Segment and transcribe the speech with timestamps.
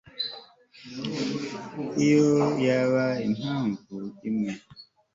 [2.05, 2.27] iyo
[2.65, 3.97] yaba impamvu
[4.29, 4.51] imwe